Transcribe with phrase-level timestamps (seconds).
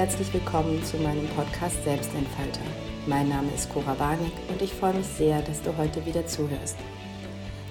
[0.00, 2.62] Herzlich willkommen zu meinem Podcast Selbstentfalter.
[3.06, 6.76] Mein Name ist Cora Barnick und ich freue mich sehr, dass du heute wieder zuhörst.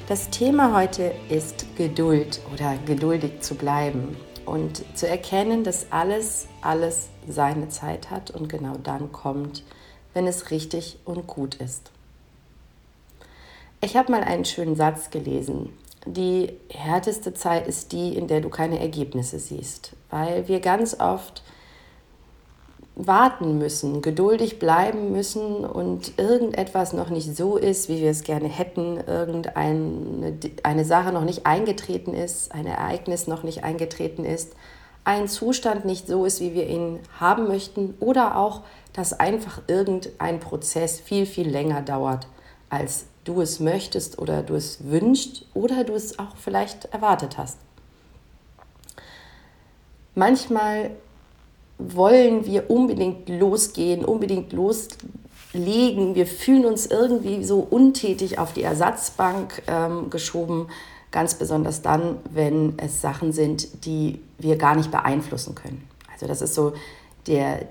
[0.08, 7.10] Das Thema heute ist Geduld oder geduldig zu bleiben und zu erkennen, dass alles, alles
[7.28, 9.64] seine Zeit hat und genau dann kommt,
[10.14, 11.90] wenn es richtig und gut ist.
[13.82, 15.74] Ich habe mal einen schönen Satz gelesen.
[16.06, 21.42] Die härteste Zeit ist die, in der du keine Ergebnisse siehst, weil wir ganz oft
[23.06, 28.50] warten müssen, geduldig bleiben müssen und irgendetwas noch nicht so ist, wie wir es gerne
[28.50, 34.54] hätten, irgendeine eine Sache noch nicht eingetreten ist, ein Ereignis noch nicht eingetreten ist,
[35.06, 40.42] ein Zustand nicht so ist, wie wir ihn haben möchten oder auch, dass einfach irgendein
[40.42, 42.28] Prozess viel, viel länger dauert,
[42.70, 47.58] als du es möchtest oder du es wünschst oder du es auch vielleicht erwartet hast.
[50.16, 50.92] Manchmal
[51.80, 56.14] wollen wir unbedingt losgehen, unbedingt loslegen.
[56.14, 60.68] Wir fühlen uns irgendwie so untätig auf die Ersatzbank ähm, geschoben,
[61.12, 65.88] ganz besonders dann, wenn es Sachen sind, die wir gar nicht beeinflussen können.
[66.12, 66.74] Also das ist so
[67.28, 67.66] der,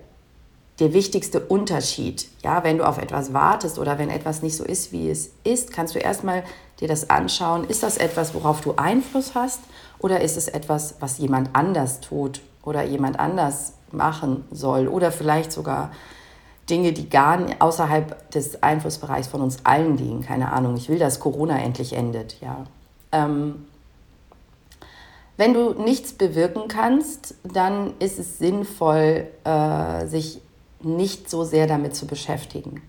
[0.81, 2.29] der wichtigste Unterschied.
[2.43, 5.71] Ja, wenn du auf etwas wartest oder wenn etwas nicht so ist, wie es ist,
[5.71, 6.45] kannst du erstmal
[6.81, 7.65] dir das anschauen.
[7.65, 9.61] Ist das etwas, worauf du Einfluss hast
[9.99, 15.53] oder ist es etwas, was jemand anders tut oder jemand anders machen soll oder vielleicht
[15.53, 15.91] sogar
[16.69, 20.21] Dinge, die gar außerhalb des Einflussbereichs von uns allen liegen.
[20.23, 22.65] Keine Ahnung, ich will, dass Corona endlich endet, ja.
[23.13, 23.67] Ähm,
[25.39, 30.41] wenn du nichts bewirken kannst, dann ist es sinnvoll, äh, sich
[30.81, 32.83] nicht so sehr damit zu beschäftigen.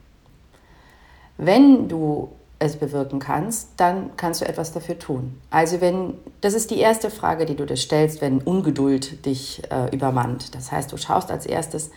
[1.37, 2.29] Wenn du
[2.59, 5.39] es bewirken kannst, dann kannst du etwas dafür tun.
[5.49, 9.93] Also wenn, das ist die erste Frage, die du dir stellst, wenn Ungeduld dich äh,
[9.95, 10.53] übermannt.
[10.55, 11.89] Das heißt, du schaust als erstes,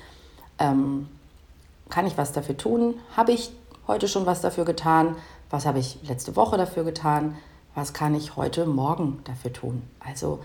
[0.60, 1.08] ähm,
[1.90, 2.94] kann ich was dafür tun?
[3.16, 3.50] Habe ich
[3.88, 5.16] heute schon was dafür getan?
[5.50, 7.36] Was habe ich letzte Woche dafür getan?
[7.74, 9.82] Was kann ich heute Morgen dafür tun?
[9.98, 10.38] Also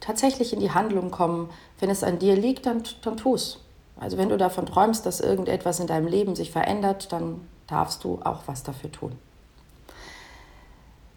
[0.00, 1.50] tatsächlich in die Handlung kommen.
[1.80, 3.58] Wenn es an dir liegt, dann, dann tu es.
[3.98, 8.20] Also wenn du davon träumst, dass irgendetwas in deinem Leben sich verändert, dann darfst du
[8.22, 9.12] auch was dafür tun.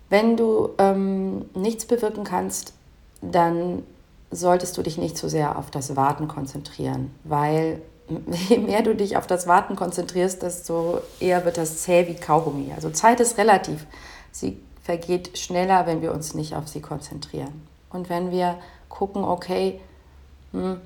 [0.10, 2.74] Wenn du ähm, nichts bewirken kannst,
[3.22, 3.84] dann
[4.32, 7.82] solltest du dich nicht zu sehr auf das Warten konzentrieren, weil
[8.50, 12.72] je mehr du dich auf das Warten konzentrierst, desto eher wird das zäh wie Kaugummi.
[12.76, 13.86] Also Zeit ist relativ.
[14.32, 17.68] Sie vergeht schneller, wenn wir uns nicht auf sie konzentrieren.
[17.90, 18.58] Und wenn wir
[18.88, 19.82] gucken, okay,
[20.54, 20.80] hm,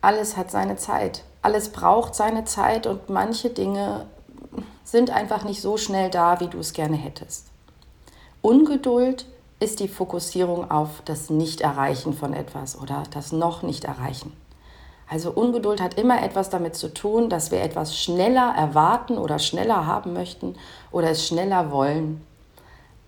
[0.00, 4.06] alles hat seine Zeit, alles braucht seine Zeit und manche Dinge
[4.84, 7.51] sind einfach nicht so schnell da, wie du es gerne hättest.
[8.42, 9.26] Ungeduld
[9.60, 14.32] ist die Fokussierung auf das Nicht-Erreichen von etwas oder das noch nicht erreichen.
[15.08, 19.86] Also Ungeduld hat immer etwas damit zu tun, dass wir etwas schneller erwarten oder schneller
[19.86, 20.56] haben möchten
[20.90, 22.26] oder es schneller wollen,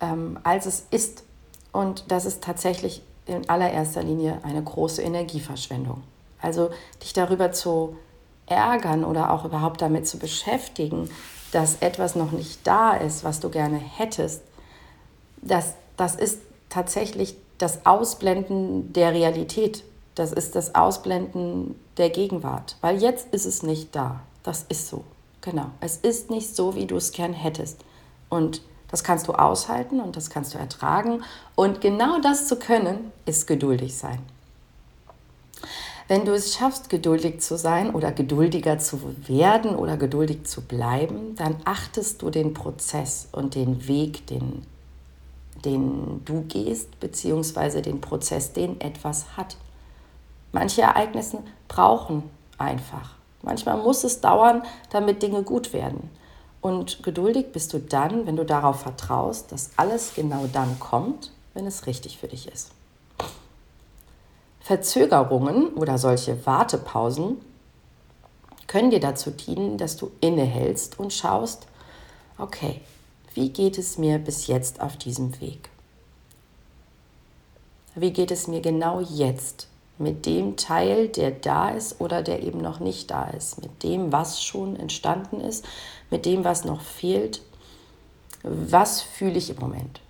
[0.00, 1.24] ähm, als es ist.
[1.72, 6.04] Und das ist tatsächlich in allererster Linie eine große Energieverschwendung.
[6.40, 6.70] Also
[7.02, 7.96] dich darüber zu
[8.46, 11.10] ärgern oder auch überhaupt damit zu beschäftigen,
[11.50, 14.42] dass etwas noch nicht da ist, was du gerne hättest,
[15.46, 19.84] das, das ist tatsächlich das Ausblenden der Realität.
[20.14, 22.76] Das ist das Ausblenden der Gegenwart.
[22.80, 24.20] Weil jetzt ist es nicht da.
[24.42, 25.04] Das ist so.
[25.40, 25.66] Genau.
[25.80, 27.80] Es ist nicht so, wie du es gern hättest.
[28.28, 31.24] Und das kannst du aushalten und das kannst du ertragen.
[31.54, 34.20] Und genau das zu können, ist geduldig sein.
[36.06, 41.34] Wenn du es schaffst, geduldig zu sein oder geduldiger zu werden oder geduldig zu bleiben,
[41.36, 44.62] dann achtest du den Prozess und den Weg, den
[45.64, 49.56] den du gehst, beziehungsweise den Prozess, den etwas hat.
[50.52, 51.38] Manche Ereignisse
[51.68, 52.22] brauchen
[52.58, 53.16] einfach.
[53.42, 56.10] Manchmal muss es dauern, damit Dinge gut werden.
[56.60, 61.66] Und geduldig bist du dann, wenn du darauf vertraust, dass alles genau dann kommt, wenn
[61.66, 62.70] es richtig für dich ist.
[64.60, 67.36] Verzögerungen oder solche Wartepausen
[68.66, 71.66] können dir dazu dienen, dass du innehältst und schaust,
[72.38, 72.80] okay,
[73.34, 75.70] wie geht es mir bis jetzt auf diesem Weg?
[77.94, 82.60] Wie geht es mir genau jetzt mit dem Teil, der da ist oder der eben
[82.60, 85.64] noch nicht da ist, mit dem, was schon entstanden ist,
[86.10, 87.42] mit dem, was noch fehlt?
[88.42, 90.00] Was fühle ich im Moment?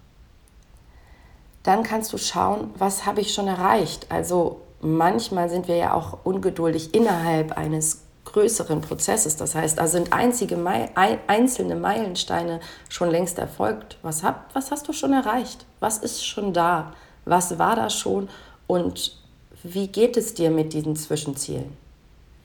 [1.63, 4.07] Dann kannst du schauen, was habe ich schon erreicht?
[4.11, 8.04] Also manchmal sind wir ja auch ungeduldig innerhalb eines
[8.35, 9.37] größeren Prozesses.
[9.37, 10.59] Das heißt, da sind einzige
[10.95, 12.59] einzelne Meilensteine
[12.89, 13.97] schon längst erfolgt.
[14.03, 15.65] Was, hab, was hast du schon erreicht?
[15.79, 16.93] Was ist schon da?
[17.25, 18.29] Was war da schon?
[18.67, 19.17] Und
[19.63, 21.77] wie geht es dir mit diesen Zwischenzielen?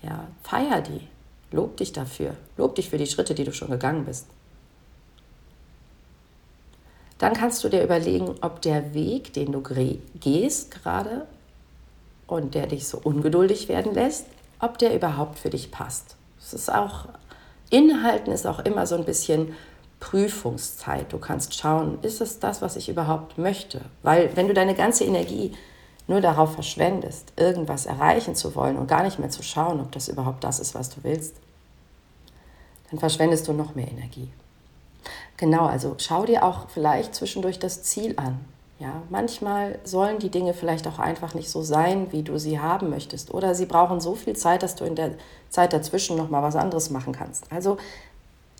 [0.03, 1.07] Ja, feier die.
[1.51, 2.35] Lob dich dafür.
[2.55, 4.27] Lob dich für die Schritte, die du schon gegangen bist.
[7.17, 9.63] Dann kannst du dir überlegen, ob der Weg, den du
[10.19, 11.25] gehst gerade
[12.27, 14.27] und der dich so ungeduldig werden lässt,
[14.59, 16.15] ob der überhaupt für dich passt.
[16.39, 17.05] Es ist auch,
[17.69, 19.55] Inhalten ist auch immer so ein bisschen
[19.99, 21.11] Prüfungszeit.
[21.11, 23.81] Du kannst schauen, ist es das, was ich überhaupt möchte?
[24.03, 25.53] Weil wenn du deine ganze Energie
[26.07, 30.07] nur darauf verschwendest, irgendwas erreichen zu wollen und gar nicht mehr zu schauen, ob das
[30.07, 31.35] überhaupt das ist, was du willst,
[32.89, 34.29] dann verschwendest du noch mehr Energie.
[35.37, 38.39] Genau, also schau dir auch vielleicht zwischendurch das Ziel an.
[38.79, 42.89] Ja, manchmal sollen die Dinge vielleicht auch einfach nicht so sein, wie du sie haben
[42.89, 43.33] möchtest.
[43.33, 45.11] Oder sie brauchen so viel Zeit, dass du in der
[45.49, 47.51] Zeit dazwischen noch mal was anderes machen kannst.
[47.51, 47.77] Also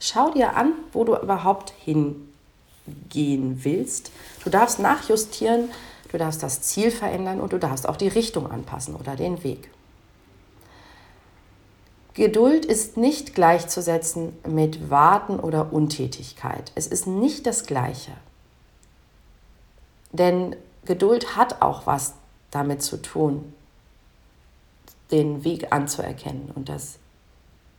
[0.02, 4.12] schau dir an, wo du überhaupt hingehen willst.
[4.44, 5.70] Du darfst nachjustieren,
[6.12, 9.72] du darfst das Ziel verändern und du darfst auch die Richtung anpassen oder den Weg.
[12.14, 16.74] Geduld ist nicht gleichzusetzen mit Warten oder Untätigkeit.
[16.76, 18.12] Es ist nicht das Gleiche.
[20.12, 22.16] Denn Geduld hat auch was
[22.52, 23.54] damit zu tun,
[25.12, 27.00] den Weg anzuerkennen und das,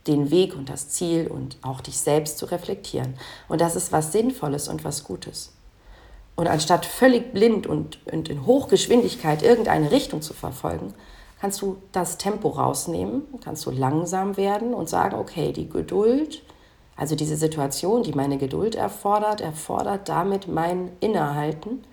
[0.07, 3.15] den Weg und das Ziel und auch dich selbst zu reflektieren.
[3.47, 5.53] Und das ist was Sinnvolles und was Gutes.
[6.35, 10.93] Und anstatt völlig blind und, und in Hochgeschwindigkeit irgendeine Richtung zu verfolgen,
[11.39, 16.43] kannst du das Tempo rausnehmen, kannst du langsam werden und sagen, okay, die Geduld,
[16.95, 21.83] also diese Situation, die meine Geduld erfordert, erfordert damit mein Innehalten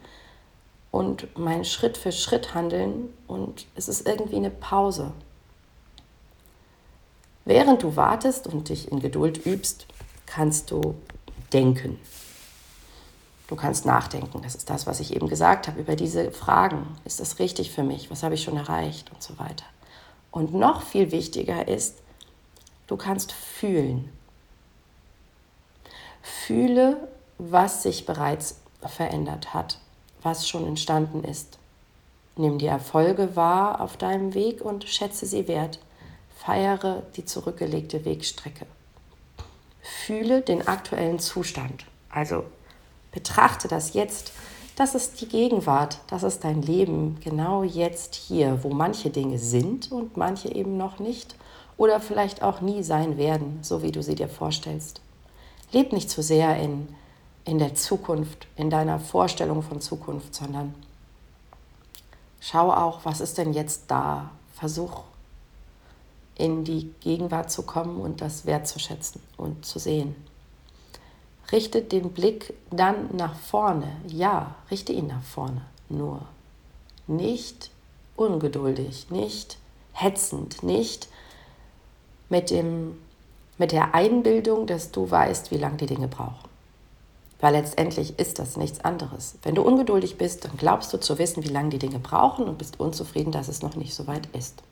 [0.91, 5.13] und mein Schritt für Schritt handeln und es ist irgendwie eine Pause.
[7.45, 9.87] Während du wartest und dich in Geduld übst,
[10.27, 10.95] kannst du
[11.53, 11.99] denken.
[13.47, 14.43] Du kannst nachdenken.
[14.43, 16.87] Das ist das, was ich eben gesagt habe über diese Fragen.
[17.07, 18.11] Ist das richtig für mich?
[18.11, 19.11] Was habe ich schon erreicht?
[19.11, 19.65] Und so weiter.
[20.31, 21.97] Und noch viel wichtiger ist,
[22.87, 24.13] du kannst fühlen.
[26.21, 27.09] Fühle,
[27.39, 29.79] was sich bereits verändert hat,
[30.23, 31.59] was schon entstanden ist.
[32.37, 35.81] Nimm die Erfolge wahr auf deinem Weg und schätze sie wert.
[36.37, 38.67] Feiere die zurückgelegte Wegstrecke.
[39.81, 41.85] Fühle den aktuellen Zustand.
[42.11, 42.45] Also
[43.13, 44.33] Betrachte das jetzt.
[44.77, 49.91] Das ist die Gegenwart, das ist dein Leben, genau jetzt hier, wo manche Dinge sind
[49.91, 51.35] und manche eben noch nicht
[51.77, 55.01] oder vielleicht auch nie sein werden, so wie du sie dir vorstellst.
[55.73, 56.87] Leb nicht zu sehr in,
[57.49, 60.75] in der Zukunft, in deiner Vorstellung von Zukunft, sondern
[62.41, 64.31] schau auch, was ist denn jetzt da.
[64.53, 65.05] Versuch
[66.35, 70.15] in die Gegenwart zu kommen und das wertzuschätzen und zu sehen.
[71.51, 73.97] Richte den Blick dann nach vorne.
[74.07, 75.63] Ja, richte ihn nach vorne.
[75.89, 76.21] Nur
[77.07, 77.71] nicht
[78.17, 79.57] ungeduldig, nicht
[79.93, 81.09] hetzend, nicht
[82.29, 82.99] mit, dem,
[83.57, 86.49] mit der Einbildung, dass du weißt, wie lange die Dinge brauchen.
[87.41, 89.37] Weil letztendlich ist das nichts anderes.
[89.43, 92.59] Wenn du ungeduldig bist, dann glaubst du zu wissen, wie lange die Dinge brauchen und
[92.59, 94.63] bist unzufrieden, dass es noch nicht so weit ist.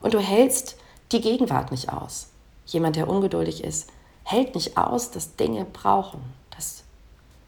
[0.00, 0.76] Und du hältst
[1.12, 2.28] die Gegenwart nicht aus.
[2.66, 3.88] Jemand, der ungeduldig ist,
[4.24, 6.20] hält nicht aus, dass Dinge brauchen,
[6.54, 6.82] dass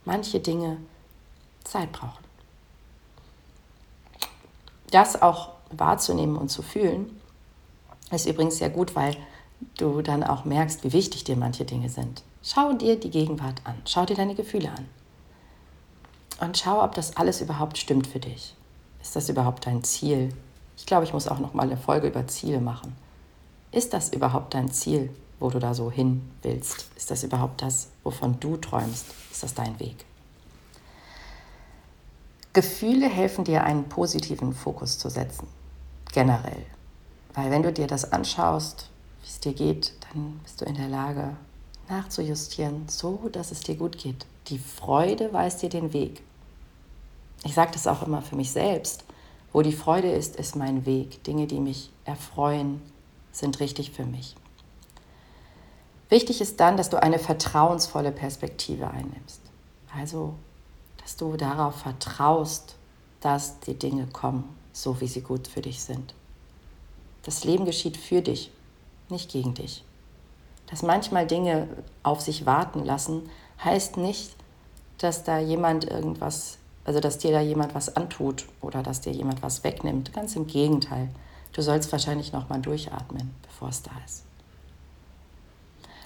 [0.04, 0.78] manche Dinge
[1.64, 2.24] Zeit brauchen.
[4.90, 7.20] Das auch wahrzunehmen und zu fühlen,
[8.10, 9.16] ist übrigens sehr gut, weil
[9.76, 12.22] du dann auch merkst, wie wichtig dir manche Dinge sind.
[12.42, 14.88] Schau dir die Gegenwart an, schau dir deine Gefühle an
[16.40, 18.54] und schau, ob das alles überhaupt stimmt für dich.
[19.02, 20.34] Ist das überhaupt dein Ziel?
[20.76, 22.96] Ich glaube, ich muss auch noch mal eine Folge über Ziele machen.
[23.72, 25.10] Ist das überhaupt dein Ziel?
[25.40, 26.88] wo du da so hin willst?
[26.96, 29.06] Ist das überhaupt das, wovon du träumst?
[29.30, 30.04] Ist das dein Weg?
[32.52, 35.46] Gefühle helfen dir, einen positiven Fokus zu setzen,
[36.12, 36.64] generell.
[37.34, 38.90] Weil wenn du dir das anschaust,
[39.22, 41.36] wie es dir geht, dann bist du in der Lage,
[41.90, 44.26] nachzujustieren, so dass es dir gut geht.
[44.48, 46.22] Die Freude weist dir den Weg.
[47.44, 49.04] Ich sage das auch immer für mich selbst.
[49.52, 51.24] Wo die Freude ist, ist mein Weg.
[51.24, 52.82] Dinge, die mich erfreuen,
[53.32, 54.34] sind richtig für mich.
[56.08, 59.40] Wichtig ist dann, dass du eine vertrauensvolle Perspektive einnimmst.
[59.94, 60.34] Also,
[61.02, 62.76] dass du darauf vertraust,
[63.20, 66.14] dass die Dinge kommen, so wie sie gut für dich sind.
[67.22, 68.50] Das Leben geschieht für dich,
[69.10, 69.84] nicht gegen dich.
[70.68, 71.68] Dass manchmal Dinge
[72.02, 73.28] auf sich warten lassen,
[73.64, 74.36] heißt nicht,
[74.98, 79.42] dass da jemand irgendwas, also dass dir da jemand was antut oder dass dir jemand
[79.42, 80.12] was wegnimmt.
[80.12, 81.08] Ganz im Gegenteil.
[81.52, 84.24] Du sollst wahrscheinlich noch mal durchatmen, bevor es da ist.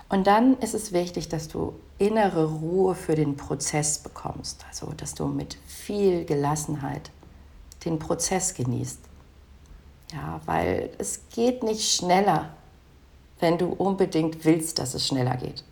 [0.08, 5.14] Und dann ist es wichtig, dass du innere Ruhe für den Prozess bekommst, also dass
[5.14, 7.10] du mit viel Gelassenheit
[7.86, 8.98] den Prozess genießt.
[10.12, 12.50] Ja, weil es geht nicht schneller,
[13.42, 15.64] wenn du unbedingt willst, dass es schneller geht.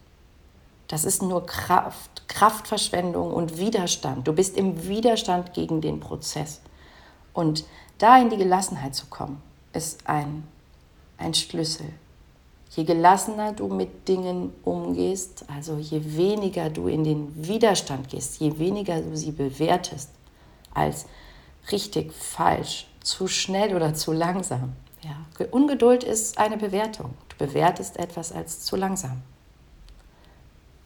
[0.89, 4.27] Das ist nur Kraft, Kraftverschwendung und Widerstand.
[4.27, 6.61] Du bist im Widerstand gegen den Prozess.
[7.33, 7.65] Und
[7.99, 9.41] da in die Gelassenheit zu kommen,
[9.73, 10.43] ist ein,
[11.17, 11.87] ein Schlüssel.
[12.71, 18.59] Je gelassener du mit Dingen umgehst, also je weniger du in den Widerstand gehst, je
[18.59, 20.11] weniger du sie bewertest
[20.75, 21.07] als
[21.71, 24.73] richtig, falsch, zu schnell oder zu langsam.
[25.03, 25.47] Ja.
[25.51, 27.15] Ungeduld ist eine Bewertung.
[27.41, 29.23] Bewertest etwas als zu langsam.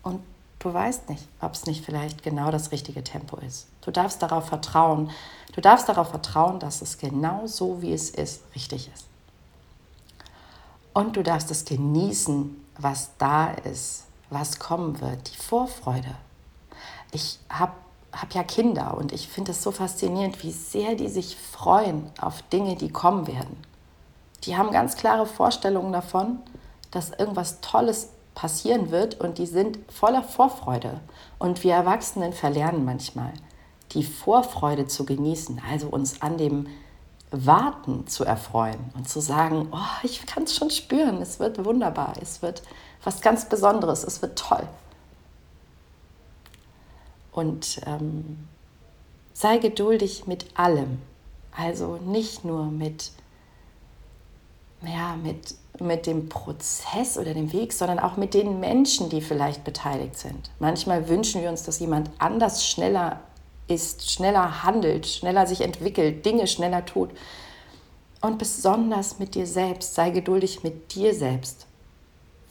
[0.02, 0.22] Und
[0.60, 3.66] du weißt nicht, ob es nicht vielleicht genau das richtige Tempo ist.
[3.80, 5.10] Du darfst darauf vertrauen.
[5.52, 9.06] Du darfst darauf vertrauen, dass es genau so, wie es ist, richtig ist.
[10.92, 16.14] Und du darfst es genießen, was da ist, was kommen wird, die Vorfreude.
[17.10, 17.72] Ich habe
[18.12, 22.42] hab ja Kinder und ich finde es so faszinierend, wie sehr die sich freuen auf
[22.42, 23.73] Dinge, die kommen werden.
[24.44, 26.38] Die haben ganz klare Vorstellungen davon,
[26.90, 31.00] dass irgendwas Tolles passieren wird und die sind voller Vorfreude.
[31.38, 33.32] Und wir Erwachsenen verlernen manchmal,
[33.92, 36.66] die Vorfreude zu genießen, also uns an dem
[37.30, 42.14] Warten zu erfreuen und zu sagen, oh, ich kann es schon spüren, es wird wunderbar,
[42.20, 42.62] es wird
[43.02, 44.66] was ganz Besonderes, es wird toll.
[47.32, 48.48] Und ähm,
[49.32, 51.02] sei geduldig mit allem,
[51.56, 53.10] also nicht nur mit,
[54.86, 59.64] ja, mit mit dem Prozess oder dem Weg, sondern auch mit den Menschen, die vielleicht
[59.64, 60.50] beteiligt sind.
[60.60, 63.20] Manchmal wünschen wir uns, dass jemand anders schneller
[63.66, 67.10] ist, schneller handelt, schneller sich entwickelt, Dinge schneller tut.
[68.20, 71.66] Und besonders mit dir selbst, sei geduldig mit dir selbst.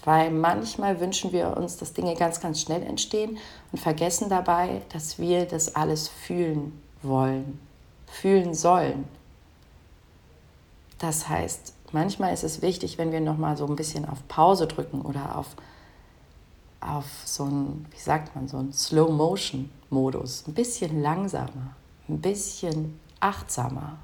[0.04, 3.38] Weil manchmal wünschen wir uns, dass Dinge ganz, ganz schnell entstehen
[3.72, 7.60] und vergessen dabei, dass wir das alles fühlen wollen,
[8.06, 9.06] fühlen sollen.
[11.00, 15.02] Das heißt, manchmal ist es wichtig, wenn wir nochmal so ein bisschen auf Pause drücken
[15.02, 15.48] oder auf,
[16.82, 20.48] auf so ein, wie sagt man, so ein Slow-Motion-Modus.
[20.48, 21.76] Ein bisschen langsamer,
[22.10, 23.98] ein bisschen achtsamer.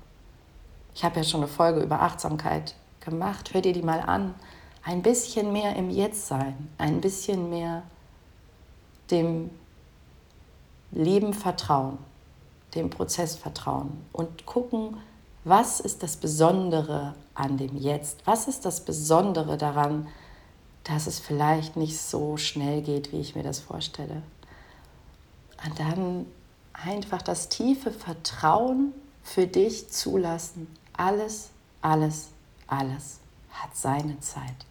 [0.95, 3.53] Ich habe ja schon eine Folge über Achtsamkeit gemacht.
[3.53, 4.35] Hör dir die mal an.
[4.83, 7.83] Ein bisschen mehr im Jetzt sein, ein bisschen mehr
[9.11, 9.49] dem
[10.91, 11.97] Leben vertrauen,
[12.75, 14.97] dem Prozess vertrauen und gucken,
[15.43, 18.25] was ist das Besondere an dem Jetzt?
[18.25, 20.07] Was ist das Besondere daran,
[20.83, 24.21] dass es vielleicht nicht so schnell geht, wie ich mir das vorstelle?
[25.65, 26.25] Und dann
[26.73, 28.93] einfach das tiefe Vertrauen
[29.23, 30.67] für dich zulassen.
[30.93, 31.49] Alles,
[31.81, 32.29] alles,
[32.67, 33.19] alles
[33.51, 34.65] hat seine Zeit.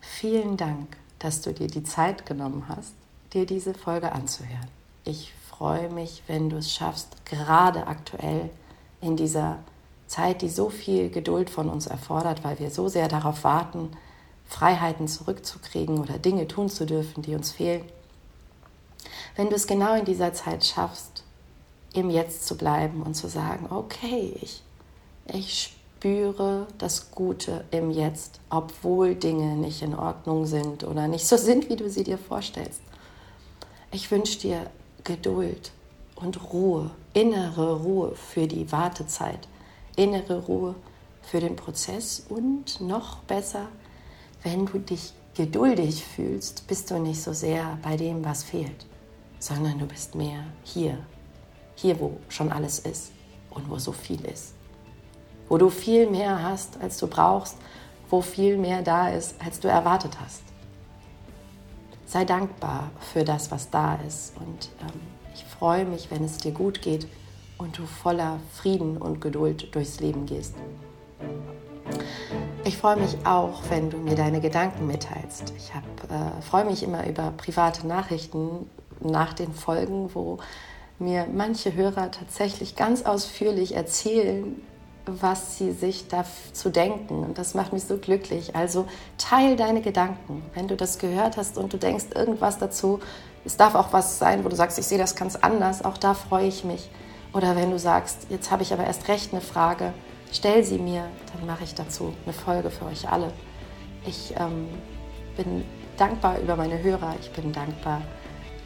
[0.00, 2.94] Vielen Dank, dass du dir die Zeit genommen hast,
[3.32, 4.68] dir diese Folge anzuhören.
[5.04, 8.50] Ich freue mich, wenn du es schaffst, gerade aktuell
[9.00, 9.58] in dieser
[10.06, 13.90] Zeit, die so viel Geduld von uns erfordert, weil wir so sehr darauf warten,
[14.46, 17.84] Freiheiten zurückzukriegen oder Dinge tun zu dürfen, die uns fehlen.
[19.36, 21.22] Wenn du es genau in dieser Zeit schaffst,
[21.92, 24.62] im Jetzt zu bleiben und zu sagen, okay, ich,
[25.32, 31.36] ich spüre das Gute im Jetzt, obwohl Dinge nicht in Ordnung sind oder nicht so
[31.36, 32.80] sind, wie du sie dir vorstellst.
[33.92, 34.66] Ich wünsche dir
[35.04, 35.70] Geduld
[36.14, 39.48] und Ruhe, innere Ruhe für die Wartezeit,
[39.96, 40.74] innere Ruhe
[41.20, 43.68] für den Prozess und noch besser,
[44.42, 48.86] wenn du dich geduldig fühlst, bist du nicht so sehr bei dem, was fehlt,
[49.38, 50.96] sondern du bist mehr hier,
[51.74, 53.12] hier, wo schon alles ist
[53.50, 54.54] und wo so viel ist,
[55.50, 57.58] wo du viel mehr hast, als du brauchst,
[58.08, 60.43] wo viel mehr da ist, als du erwartet hast.
[62.14, 65.00] Sei dankbar für das, was da ist und ähm,
[65.34, 67.08] ich freue mich, wenn es dir gut geht
[67.58, 70.54] und du voller Frieden und Geduld durchs Leben gehst.
[72.62, 75.54] Ich freue mich auch, wenn du mir deine Gedanken mitteilst.
[75.56, 80.38] Ich äh, freue mich immer über private Nachrichten nach den Folgen, wo
[81.00, 84.62] mir manche Hörer tatsächlich ganz ausführlich erzählen,
[85.06, 87.24] was sie sich dazu denken.
[87.24, 88.56] Und das macht mich so glücklich.
[88.56, 88.86] Also
[89.18, 90.42] teil deine Gedanken.
[90.54, 93.00] Wenn du das gehört hast und du denkst irgendwas dazu,
[93.44, 96.14] es darf auch was sein, wo du sagst, ich sehe das ganz anders, auch da
[96.14, 96.88] freue ich mich.
[97.34, 99.92] Oder wenn du sagst, jetzt habe ich aber erst recht eine Frage,
[100.32, 103.32] stell sie mir, dann mache ich dazu eine Folge für euch alle.
[104.06, 104.68] Ich ähm,
[105.36, 105.64] bin
[105.98, 108.02] dankbar über meine Hörer, ich bin dankbar,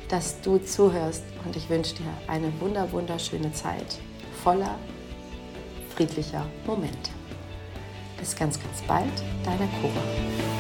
[0.09, 3.99] dass du zuhörst und ich wünsche dir eine wunder wunderschöne Zeit
[4.43, 4.77] voller
[5.99, 7.11] friedlicher Momente.
[8.19, 9.11] Bis ganz, ganz bald,
[9.45, 10.58] deine Cora.